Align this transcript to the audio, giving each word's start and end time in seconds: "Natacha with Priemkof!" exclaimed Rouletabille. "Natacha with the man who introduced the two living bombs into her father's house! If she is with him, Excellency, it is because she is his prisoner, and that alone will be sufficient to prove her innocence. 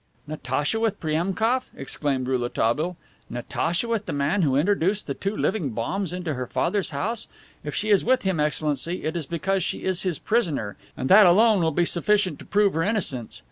"Natacha 0.25 0.79
with 0.79 0.99
Priemkof!" 0.99 1.69
exclaimed 1.77 2.25
Rouletabille. 2.27 2.97
"Natacha 3.29 3.87
with 3.87 4.07
the 4.07 4.11
man 4.11 4.41
who 4.41 4.55
introduced 4.55 5.05
the 5.05 5.13
two 5.13 5.37
living 5.37 5.69
bombs 5.69 6.11
into 6.11 6.33
her 6.33 6.47
father's 6.47 6.89
house! 6.89 7.27
If 7.63 7.75
she 7.75 7.91
is 7.91 8.03
with 8.03 8.23
him, 8.23 8.39
Excellency, 8.39 9.03
it 9.03 9.15
is 9.15 9.27
because 9.27 9.63
she 9.63 9.83
is 9.83 10.01
his 10.01 10.17
prisoner, 10.17 10.75
and 10.97 11.07
that 11.09 11.27
alone 11.27 11.61
will 11.61 11.69
be 11.69 11.85
sufficient 11.85 12.39
to 12.39 12.45
prove 12.45 12.73
her 12.73 12.81
innocence. 12.81 13.39